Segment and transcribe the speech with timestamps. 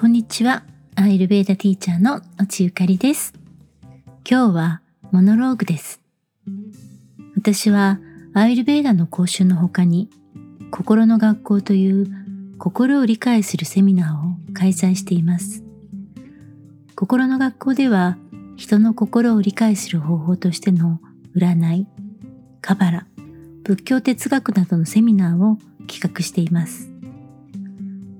[0.00, 0.62] こんにちは。
[0.94, 3.34] アイルベーダティーチャーの落ゆかりです。
[4.26, 4.80] 今日は
[5.10, 6.00] モノローグです。
[7.36, 8.00] 私は
[8.32, 10.08] アイルベーダの講習の他に
[10.70, 12.06] 心の学校という
[12.56, 15.62] 心を理解するセミナーを開催しています。
[16.96, 18.16] 心の学校では
[18.56, 20.98] 人の心を理解する方法としての
[21.36, 21.86] 占い、
[22.62, 23.06] カバラ、
[23.64, 26.90] 仏教哲学などのセミナーを企画しています。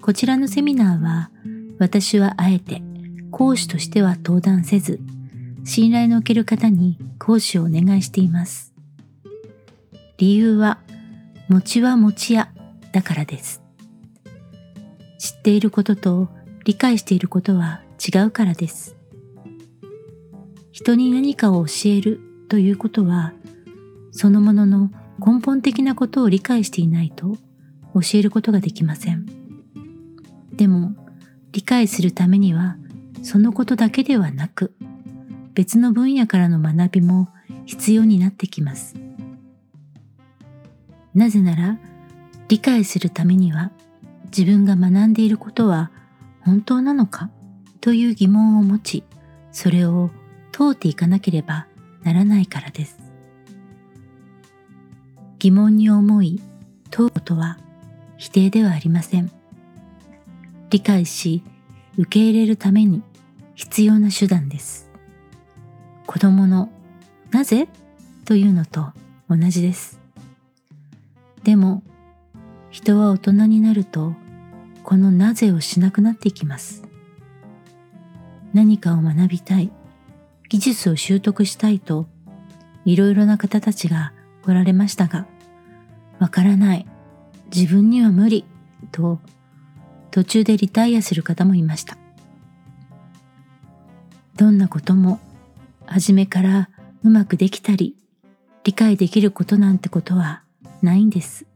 [0.00, 1.30] こちらのセミナーは
[1.78, 2.82] 私はあえて
[3.30, 5.00] 講師としては登壇せず、
[5.64, 8.72] 信頼のおける方に講師をお願いしています。
[10.18, 10.78] 理由は、
[11.48, 12.48] 餅は餅屋
[12.92, 13.60] だからです。
[15.18, 16.28] 知っていることと
[16.64, 18.94] 理解していることは違うからです。
[20.70, 23.32] 人に何かを教えるということは、
[24.12, 27.36] そのものの根本的なことを理解していないと
[27.94, 29.26] 教えることができません。
[30.52, 30.94] でも、
[31.54, 32.76] 理解するためには、
[33.22, 34.74] そのことだけではなく、
[35.54, 37.28] 別の分野からの学びも
[37.64, 38.96] 必要になってきます。
[41.14, 41.78] なぜなら、
[42.48, 43.70] 理解するためには、
[44.36, 45.92] 自分が学んでいることは
[46.40, 47.30] 本当なのか
[47.80, 49.04] という疑問を持ち、
[49.52, 50.10] それを
[50.50, 51.68] 問うていかなければ
[52.02, 52.98] ならないからです。
[55.38, 56.42] 疑問に思い
[56.90, 57.58] 問うことは
[58.16, 59.43] 否定ではありません。
[60.74, 61.44] 理解し
[61.96, 63.04] 受け入れるために
[63.54, 64.90] 必要な手段です。
[66.04, 66.68] 子供の
[67.30, 67.68] なぜ？
[68.24, 68.88] というのと
[69.30, 70.00] 同じです。
[71.44, 71.84] でも
[72.72, 74.14] 人は大人になると
[74.82, 76.82] このなぜをしなくなっていきます。
[78.52, 79.70] 何かを学びたい、
[80.48, 82.08] 技術を習得したいと
[82.84, 84.12] いろいろな方たちが
[84.44, 85.28] おられましたが、
[86.18, 86.86] わからない、
[87.54, 88.44] 自分には無理
[88.90, 89.20] と
[90.14, 91.98] 途中でリタイアする方もいました。
[94.36, 95.18] どんなことも
[95.86, 96.70] 初めから
[97.02, 97.96] うまくできたり
[98.62, 100.44] 理解できることなんてことは
[100.82, 101.46] ないんです。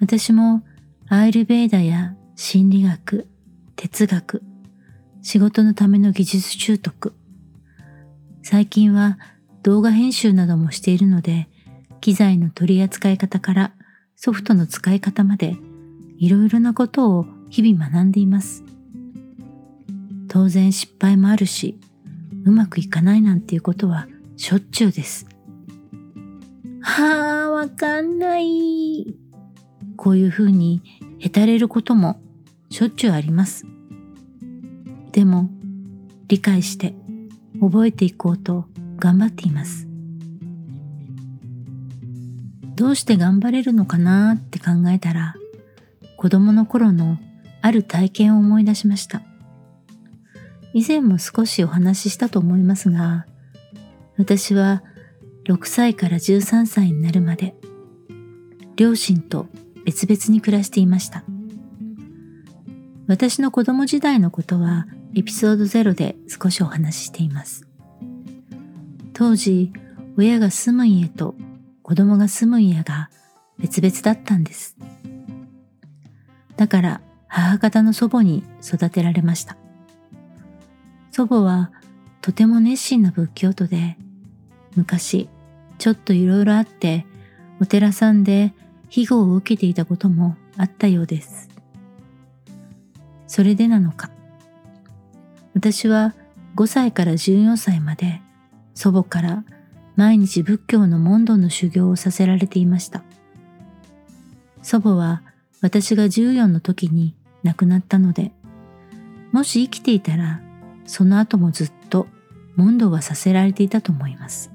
[0.00, 0.62] 私も
[1.10, 3.26] アイルベーダや心理学、
[3.76, 4.42] 哲学、
[5.20, 7.12] 仕事のための技術習得、
[8.42, 9.18] 最近は
[9.62, 11.50] 動画編集などもしているので、
[12.00, 13.72] 機材の取り扱い方から
[14.16, 15.58] ソフトの使い方まで
[16.18, 18.64] いろいろなことを日々学んでいます。
[20.28, 21.78] 当然失敗もあるし、
[22.44, 25.26] うまくいかないなんていうことはしょっちゅうです。
[26.80, 29.14] はあ、わかんない。
[29.96, 30.82] こういうふうに
[31.18, 32.20] へたれることも
[32.70, 33.66] しょっちゅうあります。
[35.12, 35.50] でも、
[36.28, 36.94] 理解して
[37.60, 38.66] 覚えていこうと
[38.98, 39.86] 頑張っています。
[42.76, 45.34] どうして頑張れるのかなって考えたら、
[46.18, 47.16] 子供の頃の
[47.62, 49.22] ある体験を思い出しました。
[50.74, 53.24] 以前も少しお話ししたと思いますが、
[54.16, 54.82] 私は
[55.46, 57.54] 6歳から13歳になるまで、
[58.74, 59.46] 両親と
[59.84, 61.22] 別々に暮らしていました。
[63.06, 67.64] 私の子供時代のことはエピソード0で少しお話ししています。
[69.12, 69.72] 当時、
[70.16, 71.36] 親が住む家と
[71.82, 73.08] 子供が住む家が
[73.60, 74.76] 別々だったんです。
[76.58, 79.56] だから母方の祖母に育てられました。
[81.12, 81.70] 祖母は
[82.20, 83.96] とても熱心な仏教徒で、
[84.74, 85.28] 昔
[85.78, 87.06] ちょっといろいろあって
[87.60, 88.52] お寺さんで
[88.90, 91.48] 庇護を受けていたこともあったようです。
[93.28, 94.10] それでなのか。
[95.54, 96.14] 私は
[96.56, 98.20] 5歳から14歳まで
[98.74, 99.44] 祖母から
[99.94, 103.04] 毎日仏教の問答の修行をさせられていました。
[104.62, 105.22] 祖母は
[105.60, 108.32] 私が14の時に亡くなったので、
[109.32, 110.40] もし生きていたら、
[110.86, 112.06] その後もずっと
[112.56, 114.50] 問答はさせられていたと思います。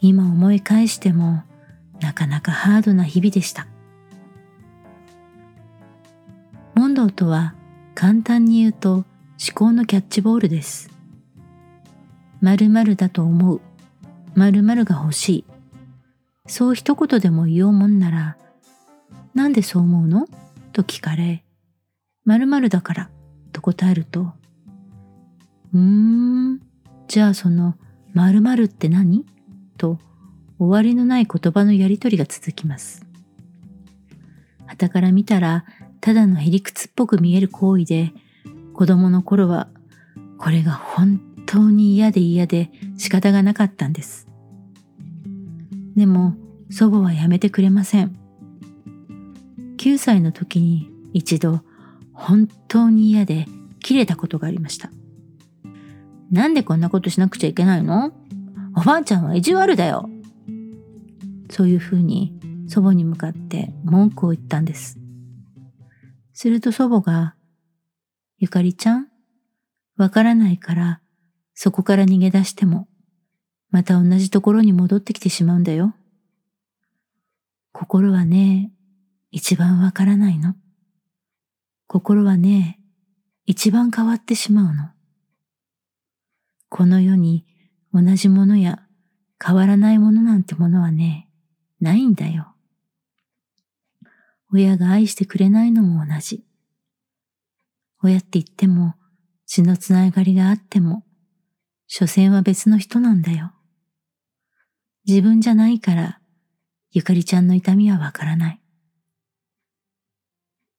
[0.00, 1.42] 今思い返しても、
[2.00, 3.66] なかなかハードな日々でした。
[6.74, 7.54] 問答とは
[7.94, 9.04] 簡単に言うと思
[9.54, 10.90] 考のキャッチボールです。
[12.42, 13.60] 〇〇だと思う。
[14.34, 15.44] 〇〇が欲しい。
[16.46, 18.36] そう一言でも言おうもんなら、
[19.36, 20.26] なんでそう思うの？
[20.72, 21.44] と聞かれ、
[22.24, 23.10] 〇〇だから
[23.52, 24.32] と答えると、
[25.74, 26.60] うーん、
[27.06, 27.76] じゃあその
[28.14, 29.26] 〇〇って何？
[29.76, 29.98] と
[30.58, 33.04] 終わりのない言葉のやりとりが続きます。
[34.64, 35.66] 旗から見たら
[36.00, 38.12] ただのへりくつっぽく見える行為で、
[38.72, 39.68] 子供の頃は
[40.38, 44.28] これが本当に嫌で嫌で仕方がなかったんです。
[45.94, 46.36] でも
[46.70, 48.18] 祖母はやめてくれません。
[49.86, 51.60] 9歳の時に一度
[52.12, 53.46] 本当に嫌で
[53.78, 54.90] 切れたことがありました。
[56.32, 58.10] なんでこんなことしなくちゃいけないの？
[58.76, 60.10] おばあちゃんは意地悪だよ。
[61.50, 62.36] そういうふうに
[62.66, 64.98] 祖母に向かって文句を言ったんです。
[66.32, 67.36] すると祖母が、
[68.38, 69.06] ゆかりちゃん、
[69.96, 71.00] わからないから
[71.54, 72.88] そこから逃げ出しても、
[73.70, 75.94] また同じところに戻ってきてしまうんだよ。
[77.70, 78.72] 心はね、
[79.30, 80.54] 一番わからないの？
[81.86, 82.80] 心はね、
[83.44, 84.90] 一番変わってしまうの。
[86.68, 87.46] この世に
[87.92, 88.80] 同じものや
[89.44, 91.28] 変わらないものなんてものはね、
[91.80, 92.54] ないんだよ。
[94.52, 96.44] 親が愛してくれないのも同じ。
[98.02, 98.94] 親って言っても
[99.46, 101.04] 血のつながりがあっても、
[101.88, 103.52] 所詮は別の人なんだよ。
[105.06, 106.20] 自分じゃないから、
[106.90, 108.60] ゆかりちゃんの痛みはわからない。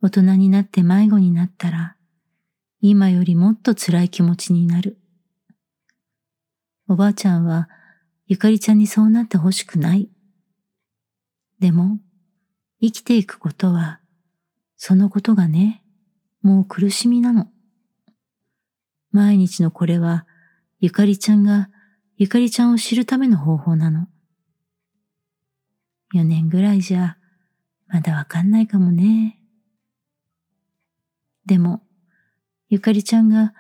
[0.01, 1.95] 大人になって迷子になったら、
[2.81, 4.97] 今よりもっと辛い気持ちになる。
[6.88, 7.69] おばあちゃんは
[8.27, 10.09] ゆかりちゃんにそうなってほしくない。
[11.59, 11.99] でも、
[12.81, 13.99] 生きていくことは、
[14.75, 15.83] そのことがね、
[16.41, 17.47] もう苦しみなの。
[19.11, 20.27] 毎日のこれは、
[20.79, 21.69] ゆかりちゃんが
[22.19, 24.07] ゆかりちゃんを知るための方法なの。
[26.15, 27.17] 4年ぐらいじゃ、
[27.88, 29.36] まだわかんないかもね。
[31.47, 31.81] でも、
[32.69, 33.53] ゆかりちゃんが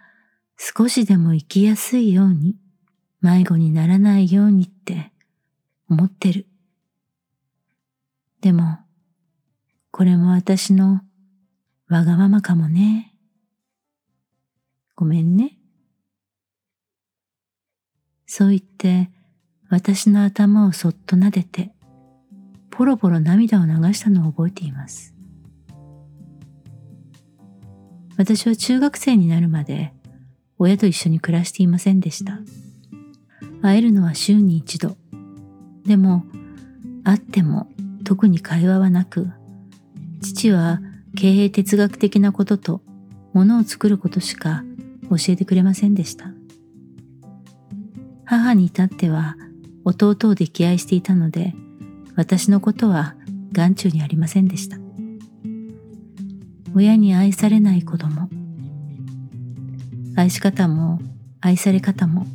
[0.57, 2.57] 少しでも生きやすいように、
[3.21, 5.13] 迷子にならないようにって
[5.89, 6.47] 思ってる。
[8.41, 8.79] でも、
[9.91, 11.01] これも私の
[11.87, 13.15] わがままかもね。
[14.95, 15.57] ごめんね。
[18.25, 19.09] そう言って
[19.69, 21.71] 私の頭をそっと撫でて、
[22.69, 25.16] ポロポロ涙を流したのを覚えています。
[28.17, 29.93] 私は中学生になるまで
[30.57, 32.39] 親と一緒に暮らしていませんでした。
[33.61, 34.97] 会えるのは週に一度。
[35.85, 36.25] でも、
[37.03, 37.69] 会っても
[38.03, 39.29] 特に会話はなく、
[40.21, 40.81] 父は
[41.15, 42.81] 経営哲学的なことと
[43.33, 44.63] 物を作ることしか
[45.09, 46.33] 教えてくれませんでした。
[48.25, 49.37] 母に至っては
[49.85, 51.53] 弟を溺愛していたので、
[52.15, 53.15] 私のことは
[53.51, 54.86] 眼中にありませんでした。
[56.77, 58.29] 親に愛されない子供。
[60.15, 60.99] 愛し方も
[61.41, 62.27] 愛され方も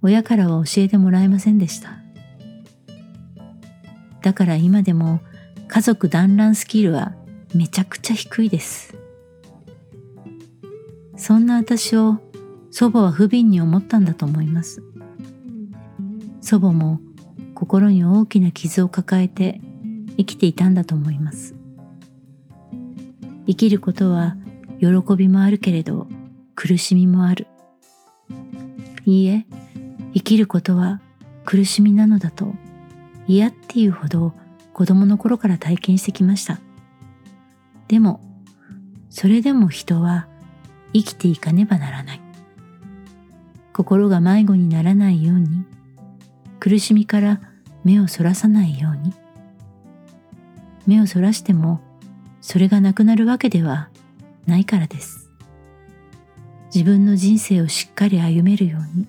[0.00, 1.98] 親からは教えてもらえませんでした。
[4.22, 5.18] だから今でも
[5.66, 7.16] 家族団らんスキルは
[7.52, 8.94] めちゃくちゃ低いです。
[11.16, 12.20] そんな私を
[12.70, 14.84] 祖母は不憫に思ったんだと思います。
[16.40, 17.00] 祖母も
[17.56, 19.60] 心に大きな傷を抱えて
[20.16, 21.57] 生きていたんだと思います。
[23.48, 24.36] 生きることは
[24.78, 24.86] 喜
[25.16, 26.06] びもあるけれど
[26.54, 27.46] 苦しみもある。
[29.06, 29.46] いいえ、
[30.12, 31.00] 生きることは
[31.46, 32.52] 苦しみなのだと
[33.26, 34.34] 嫌っていうほど
[34.74, 36.60] 子供の頃から体験してきました。
[37.88, 38.20] でも、
[39.08, 40.28] それでも人は
[40.92, 42.20] 生きていかねばならない。
[43.72, 45.64] 心が迷子にならないように、
[46.60, 47.40] 苦しみから
[47.82, 49.14] 目をそらさないように。
[50.86, 51.80] 目をそらしても
[52.40, 53.88] それがなくなるわけでは
[54.46, 55.30] ないからです。
[56.74, 59.06] 自分の人生をしっかり歩めるように。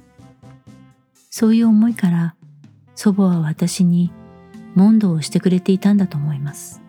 [1.29, 2.35] そういう思いから
[2.95, 4.11] 祖母は私に
[4.75, 6.81] 問答をしてくれていたんだと思います。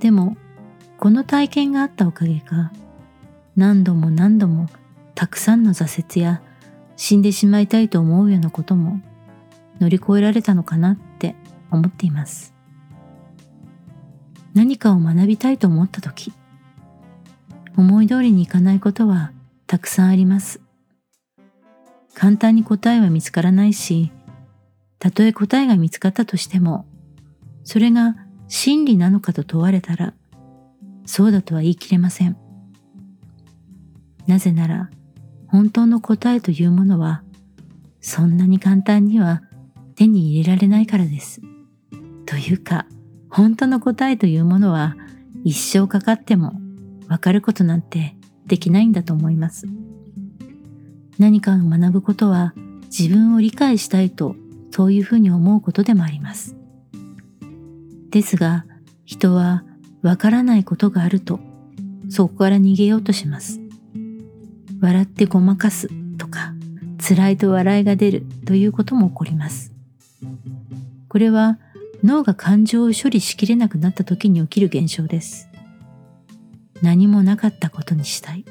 [0.00, 0.36] でも、
[0.98, 2.72] この体験があったおかげか、
[3.56, 4.68] 何度も何度も
[5.14, 6.42] たくさんの挫折や
[6.96, 9.00] 死んでしまいたいと思うようなことも
[9.80, 11.34] 乗り越えられたのかなって
[11.70, 12.51] 思っています。
[14.54, 16.32] 何かを学びたいと思った時、
[17.76, 19.32] 思い通りにいかないことは
[19.66, 20.60] たくさんあります。
[22.14, 24.12] 簡単に答えは見つからないし、
[24.98, 26.86] たとえ答えが見つかったとしても、
[27.64, 28.16] それが
[28.48, 30.14] 真理なのかと問われたら、
[31.06, 32.36] そうだとは言い切れません。
[34.26, 34.90] なぜなら、
[35.48, 37.22] 本当の答えというものは、
[38.00, 39.42] そんなに簡単には
[39.96, 41.40] 手に入れられないからです。
[42.26, 42.86] というか、
[43.32, 44.94] 本当の答えというものは
[45.42, 46.52] 一生かかっても
[47.08, 48.14] わかることなんて
[48.46, 49.66] できないんだと思います。
[51.18, 52.52] 何かを学ぶことは
[52.96, 54.36] 自分を理解したいと
[54.70, 56.56] そういうふうに思うことでもあります。
[58.10, 58.66] ですが
[59.06, 59.64] 人は
[60.02, 61.40] わからないことがあると
[62.10, 63.60] そこから逃げようとします。
[64.82, 66.52] 笑ってごまかすとか
[66.98, 69.72] 辛いと笑いが出るということも起こります。
[71.08, 71.58] これは
[72.02, 75.48] 脳が感情を処理しきれなくなった時に起きる現象です。
[76.82, 78.44] 何もなかったことにしたい。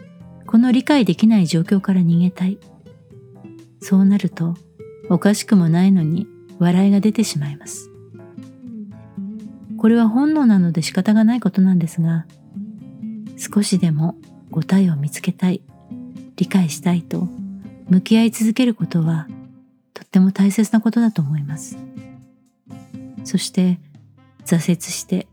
[0.48, 2.58] この理解できない状況から逃げたい。
[3.82, 4.56] そうなると、
[5.10, 6.28] おかしくもないのに
[6.60, 7.90] 笑いが出てしまいます。
[9.78, 12.26] これは本能なので仕方がないことなんですが、
[13.38, 14.16] 少しでも
[14.52, 15.62] 答えを見つけたい、
[16.38, 17.28] 理解したいと
[17.90, 19.28] 向き合い続けることは
[19.94, 21.78] とっても大切なことだと思います。
[23.24, 23.80] そして
[24.46, 25.28] 挫折して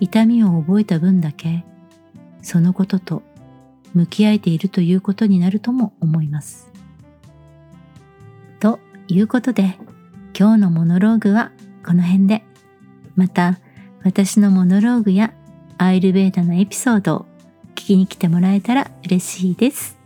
[0.00, 1.64] 痛みを覚えた分だけ
[2.42, 3.22] そのことと
[3.94, 6.70] 向き合えているということになるとも思います。
[8.60, 9.78] ということで
[10.36, 11.52] 今日のモノローグは
[11.86, 12.42] この辺で
[13.14, 13.60] また
[14.02, 15.32] 私のモノローグや
[15.78, 17.26] アイルベーダのエピソードを
[17.74, 19.96] 聞きに来てもらえたら嬉しいです。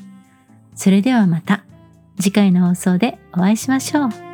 [0.75, 1.65] それではまた
[2.21, 4.28] 次回の放送でお会いしましょう。